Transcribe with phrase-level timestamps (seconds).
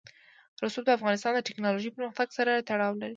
[0.63, 3.09] رسوب د افغانستان د تکنالوژۍ پرمختګ سره تړاو لري.